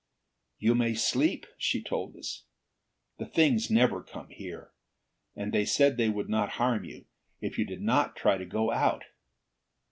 "You 0.57 0.73
may 0.73 0.95
sleep," 0.95 1.45
she 1.59 1.79
told 1.79 2.15
us. 2.15 2.45
"The 3.19 3.27
Things 3.27 3.69
never 3.69 4.01
come 4.01 4.29
here. 4.29 4.71
And 5.35 5.53
they 5.53 5.63
said 5.63 5.97
they 5.97 6.09
would 6.09 6.27
not 6.27 6.53
harm 6.57 6.83
you, 6.85 7.05
if 7.39 7.59
you 7.59 7.65
did 7.65 7.81
not 7.83 8.15
try 8.15 8.39
to 8.39 8.45
go 8.47 8.71
out." 8.71 9.03